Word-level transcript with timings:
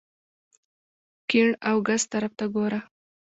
ګېڼ 1.29 1.49
او 1.69 1.77
ګس 1.87 2.03
طرف 2.11 2.31
ته 2.39 2.45
ګوره! 2.53 2.79